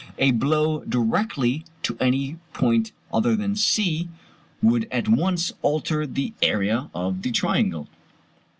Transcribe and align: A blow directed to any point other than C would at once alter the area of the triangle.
A 0.17 0.31
blow 0.31 0.79
directed 0.85 1.65
to 1.83 1.95
any 1.99 2.37
point 2.53 2.91
other 3.13 3.35
than 3.35 3.55
C 3.55 4.09
would 4.59 4.87
at 4.91 5.07
once 5.07 5.53
alter 5.61 6.07
the 6.07 6.33
area 6.41 6.89
of 6.95 7.21
the 7.21 7.29
triangle. 7.29 7.87